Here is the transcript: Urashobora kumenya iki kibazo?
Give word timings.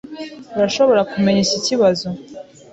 Urashobora 0.57 1.01
kumenya 1.11 1.39
iki 1.47 1.59
kibazo? 1.65 2.07